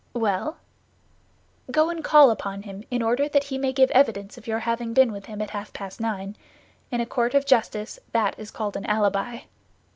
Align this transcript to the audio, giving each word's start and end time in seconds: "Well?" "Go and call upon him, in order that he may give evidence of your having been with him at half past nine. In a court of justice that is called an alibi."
"Well?" 0.15 0.57
"Go 1.69 1.91
and 1.91 2.03
call 2.03 2.31
upon 2.31 2.63
him, 2.63 2.83
in 2.89 3.03
order 3.03 3.29
that 3.29 3.43
he 3.43 3.59
may 3.59 3.71
give 3.71 3.91
evidence 3.91 4.35
of 4.35 4.47
your 4.47 4.57
having 4.57 4.95
been 4.95 5.11
with 5.11 5.27
him 5.27 5.43
at 5.43 5.51
half 5.51 5.73
past 5.73 5.99
nine. 6.01 6.35
In 6.89 7.01
a 7.01 7.05
court 7.05 7.35
of 7.35 7.45
justice 7.45 7.99
that 8.11 8.33
is 8.39 8.49
called 8.49 8.75
an 8.75 8.87
alibi." 8.87 9.41